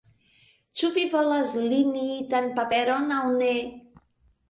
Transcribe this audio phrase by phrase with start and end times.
[0.81, 3.55] Ĉu vi volas liniitan paperon aŭ ne?